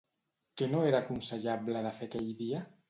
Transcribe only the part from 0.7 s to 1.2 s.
no era